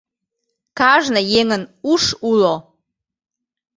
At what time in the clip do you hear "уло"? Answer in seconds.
2.29-2.53